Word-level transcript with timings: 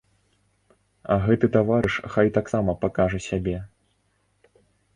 А 1.15 1.17
гэты 1.25 1.49
таварыш 1.57 1.95
хай 2.15 2.27
таксама 2.39 2.75
пакажа 2.85 3.19
сябе. 3.29 3.57